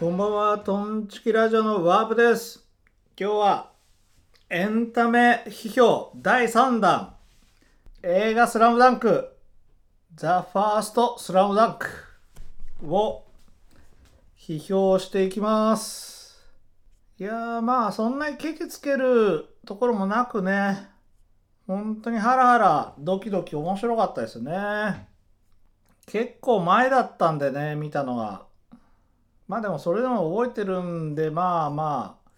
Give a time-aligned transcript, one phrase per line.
[0.00, 2.66] こんばんは、トンチキラジオのワープです。
[3.20, 3.72] 今日は
[4.48, 7.16] エンタメ批評第3弾
[8.02, 9.36] 映画スラムダンク
[10.14, 11.86] ザ・ファーストスラムダンク
[12.82, 13.26] を
[14.38, 16.50] 批評していきます。
[17.18, 20.88] いやーまあそんなにケチつけるところもなくね、
[21.66, 25.08] 本当にハラハラドキドキ面白かったですね。
[26.06, 28.48] 結構前だったんでね、見たのが。
[29.50, 32.30] まあでもそれでも覚えてるんで、まあまあ、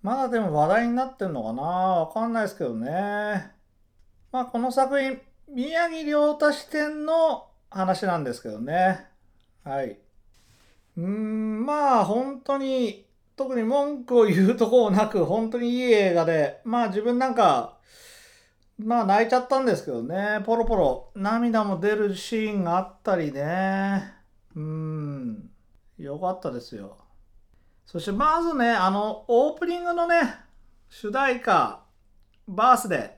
[0.00, 1.62] まだでも話題になってんのかな？
[1.62, 3.50] わかんないですけどね。
[4.30, 5.20] まあこの作品、
[5.52, 9.06] 宮城亮太視点の話なんですけどね。
[9.64, 9.98] はい。
[10.96, 17.78] うーん、まあ本当に、特に文句を言うところなく、本当にいい映画で、まあ自分なんか、
[18.78, 24.14] まあ泣いちゃったんですけどね、ポロポロ涙も出るシーンがあったりね。
[24.54, 25.50] うーん、
[25.98, 26.98] よかったですよ。
[27.84, 30.34] そしてまずね、あの、オープニングのね、
[30.88, 31.80] 主題歌、
[32.48, 33.10] バースデー、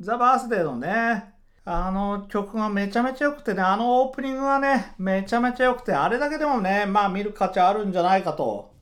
[0.00, 1.34] ザ・バースデーのね、
[1.66, 8.74] あの曲がめちゃめちゃ良くてね、あのオープニングがね、めちゃめちゃ良くて、あれだけでもね、まあ見る価値あるんじゃないかと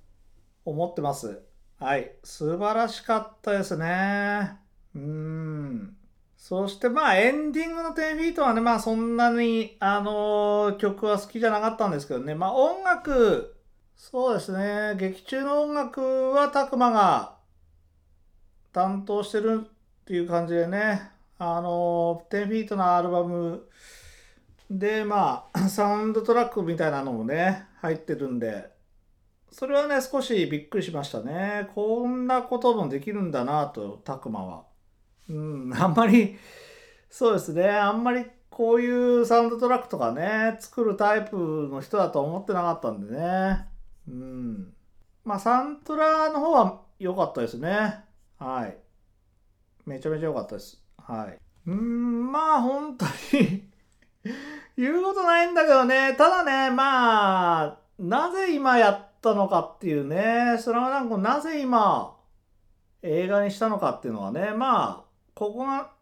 [0.64, 1.42] 思ってます。
[1.78, 2.16] はい。
[2.24, 4.56] 素晴らしかったですね。
[4.94, 5.96] うーん。
[6.42, 13.54] そしてまあエンディングの10フィートはね、まあそんなに、あの曲は好きじゃなかったんですけどね、まあ音楽、
[13.94, 16.00] そうですね、劇中の音楽
[16.32, 17.36] はたくまが
[18.72, 23.68] 担当してるっていう感じでね、あの10フィートのアルバム
[24.68, 28.68] で、まあ、 サウンドトラックみたいなのもね、入ってるんで、
[29.52, 31.70] それはね、少しびっくりしましたね。
[31.76, 34.71] こんなこともできるんだなと、たくまは。
[35.28, 36.36] うん、あんまり、
[37.10, 43.66] そうですね、あんまりこういうサウンドトラックとかね、作るタイプの人だと思ってなかったんでね。
[44.08, 44.74] うん。
[45.24, 48.00] まあ、サントラの方は良かったですね。
[48.38, 48.76] はい。
[49.86, 50.82] めちゃめちゃ良かったです。
[50.98, 51.38] はい。
[51.66, 53.70] うん、まあ、本当に
[54.76, 62.16] 言うことないんだけどね、ただね、まあ、なぜ今やったのかっていうね、スラムダンクなぜ今、
[63.02, 65.92] 映画にしたのかっていうのはね、まあ、ここが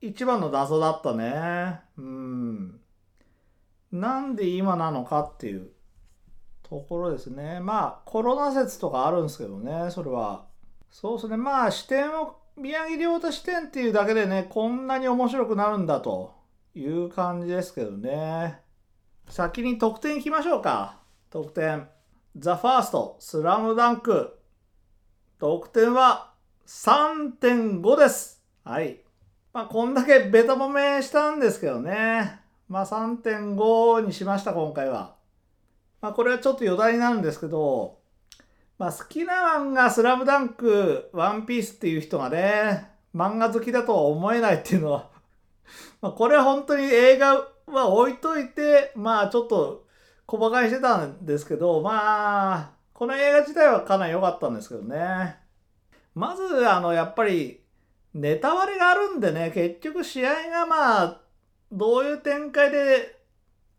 [0.00, 1.80] 一番の謎だったね。
[1.96, 2.80] うん。
[3.92, 5.70] なんで今なのかっていう
[6.62, 7.60] ところですね。
[7.60, 10.46] まあ、コロナ説とかあるんですけどね、それは。
[10.90, 11.36] そうですね。
[11.36, 16.34] まあ、視点を、宮城亮太視点っていうだけでね、こんなに面白くなるんだと
[16.74, 18.60] いう感じですけどね。
[19.28, 20.98] 先に得点いきましょうか。
[21.30, 21.88] 得点。
[22.36, 24.38] ザ・ファースト、スラムダンク。
[25.38, 26.32] 得点は
[26.66, 28.33] 3.5です。
[28.64, 28.98] はい。
[29.52, 32.40] まあ、こんだけベタ褒めしたんですけどね。
[32.66, 35.16] まあ、3.5にしました、今回は。
[36.00, 37.98] まあ、これはちょっと余談になるんですけど、
[38.78, 45.10] まあ、好きな漫画、スラムダンク、ワンピースっていう人がね、漫画好きだとは思えないっていうのは、
[46.00, 49.84] まあ、これは本当に映画は置いといて、まあ、ちょっと
[50.24, 55.36] 小馬鹿にしてたんですけど、まあ、この映画自体はかなり良かったんですけどね。
[56.14, 57.63] まず、あの、やっぱり、
[58.14, 61.20] ネタ割れがあるんでね、結局試合がまあ、
[61.72, 63.20] どういう展開で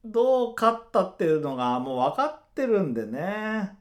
[0.04, 3.78] どう勝ったっていうのがもう分かってるんでね。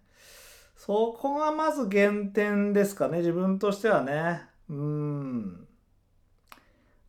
[0.76, 4.42] そこがまず減点ですかね、自分としてはね。
[4.68, 5.66] うん。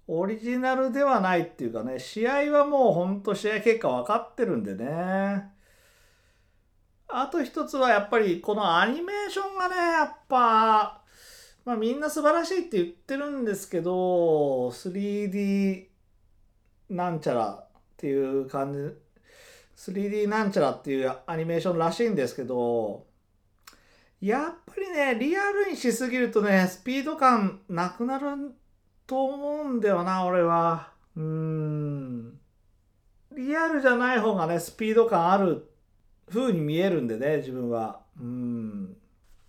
[0.07, 5.51] オリジナルではないっていうかね、試合はもうほんと試合結果分かってるんでね。
[7.07, 11.04] あと一つはやっぱりこのアニメーションがね、やっぱ、
[11.65, 15.87] まあみんな素晴らしいって言ってるんですけど、3D
[16.91, 17.67] なんちゃらっ
[17.97, 23.07] ていう感じ、3D なんちゃらっていうアニメーションらしいんですけど、
[24.21, 28.53] やっぱりね、リアルにしすぎるとね、スピード感なくなる
[29.07, 30.93] と思うんだよな、俺は。
[31.15, 32.39] うーん。
[33.35, 35.67] リアルじゃない方がね、スピード感ある
[36.29, 38.01] 風に見えるんでね、自分は。
[38.19, 38.97] うん。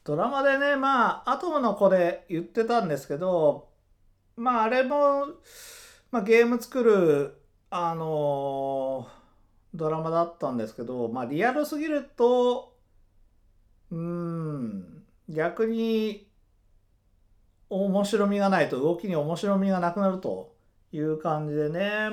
[0.07, 3.69] ドラマでね、まあ、アトムの子で言ってたんですけど、
[4.37, 5.27] まあ、あれも、
[6.13, 9.09] まあ、ゲーム作る、あの
[9.75, 12.77] ドラマだったんですけど、まあ、リアルすぎると、
[13.91, 16.31] うーん、逆に、
[17.69, 20.55] 面白みがないと、動きに面白みがなくなると
[20.93, 22.11] いう感じでね、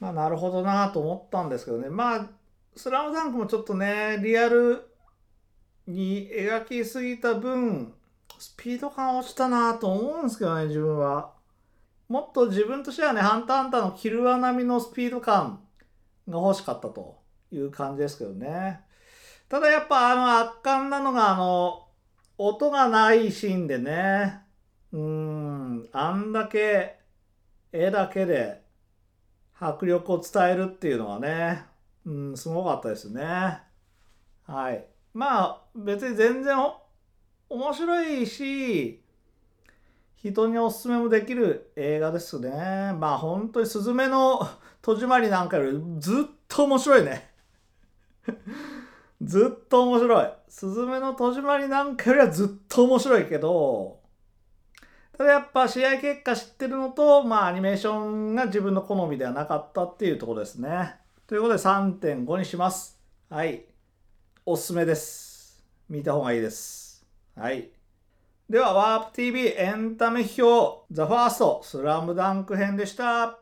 [0.00, 1.88] まあ、なるほどなと思ったんですけどね。
[1.88, 2.28] まあ、
[2.74, 4.89] スラムダンクもちょっとね、リアル
[5.92, 7.92] に描きすぎた分、
[8.38, 11.32] スピード感落ちたなと思うんですけどね、自分は。
[12.08, 15.60] もっと自分としてはね、ハンターハンターのキルア並みのスピード感
[16.28, 17.20] が欲しかったと
[17.52, 18.80] いう感じですけどね。
[19.48, 21.86] ただやっぱあの圧巻なのがあの、
[22.38, 24.40] 音がないシーンでね、
[24.92, 26.98] うん、あんだけ
[27.72, 28.62] 絵だけで
[29.58, 31.64] 迫力を伝えるっていうのはね、
[32.06, 33.60] うん、すごかったですね。
[34.46, 34.86] はい。
[35.12, 36.56] まあ別に全然
[37.48, 39.02] 面白いし、
[40.16, 42.50] 人におすすめもできる映画ですね。
[42.98, 44.46] まあ本当にスズメの
[44.82, 47.30] 戸締まりなんかよりずっと面白いね。
[49.22, 50.32] ずっと面白い。
[50.48, 54.00] スズメの戸締まりなんかよりはずっと面白いけど、
[55.16, 60.96] ただやっぱ試合結果知ってるのと、まあアニメーションが自分の好みではなかったっていうところですね。
[61.26, 62.98] ということで3.5にします。
[63.28, 63.64] はい。
[64.52, 65.62] おすすめです。
[65.88, 67.06] 見た方がいいです。
[67.36, 67.68] はい。
[68.48, 73.38] では、ワープ TV エンタメ表、ザ・ファースト、スラムダンク編でした。